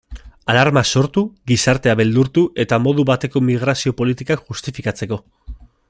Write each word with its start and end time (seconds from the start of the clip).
Alarma 0.53 0.81
sortu, 0.99 1.23
gizartea 1.51 1.93
beldurtu, 1.99 2.45
eta 2.65 2.81
modu 2.87 3.05
bateko 3.11 3.43
migrazio 3.51 3.95
politikak 4.01 4.43
justifikatzeko. 4.49 5.25